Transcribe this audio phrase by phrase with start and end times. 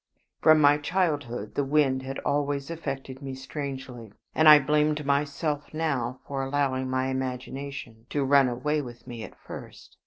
[0.41, 6.21] From my childhood the wind had always affected me strangely, and I blamed myself now
[6.25, 9.97] for allowing my imagination to run away with me at the first.